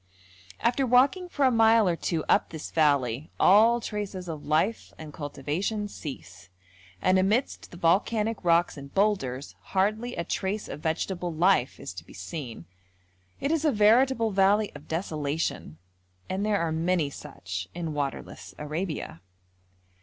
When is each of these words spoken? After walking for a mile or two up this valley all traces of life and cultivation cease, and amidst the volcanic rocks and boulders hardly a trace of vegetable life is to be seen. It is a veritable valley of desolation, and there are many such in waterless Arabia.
After 0.59 0.83
walking 0.83 1.29
for 1.29 1.45
a 1.45 1.51
mile 1.51 1.87
or 1.87 1.95
two 1.95 2.23
up 2.27 2.49
this 2.49 2.71
valley 2.71 3.29
all 3.39 3.79
traces 3.79 4.27
of 4.27 4.43
life 4.47 4.91
and 4.97 5.13
cultivation 5.13 5.87
cease, 5.87 6.49
and 7.03 7.19
amidst 7.19 7.69
the 7.69 7.77
volcanic 7.77 8.43
rocks 8.43 8.77
and 8.77 8.91
boulders 8.95 9.53
hardly 9.61 10.15
a 10.15 10.23
trace 10.23 10.67
of 10.67 10.79
vegetable 10.79 11.31
life 11.31 11.79
is 11.79 11.93
to 11.93 12.03
be 12.03 12.15
seen. 12.15 12.65
It 13.39 13.51
is 13.51 13.63
a 13.63 13.71
veritable 13.71 14.31
valley 14.31 14.71
of 14.73 14.87
desolation, 14.87 15.77
and 16.27 16.43
there 16.43 16.57
are 16.59 16.71
many 16.71 17.11
such 17.11 17.67
in 17.75 17.93
waterless 17.93 18.55
Arabia. 18.57 19.21